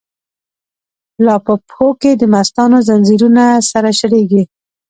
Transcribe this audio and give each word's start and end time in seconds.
لاپه 1.25 1.53
پښو 1.67 1.87
کی 2.01 2.11
دمستانو، 2.23 2.77
ځنځیرونه 2.87 3.43
سره 3.71 3.89
شلیږی 3.99 4.43